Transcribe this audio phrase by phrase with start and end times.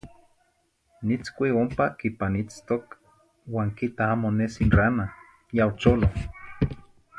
[1.07, 2.85] Nitzcuih ompa quipanitztoc
[3.53, 5.05] uan quita amo nesi n rana;
[5.55, 6.13] ya ocholoh.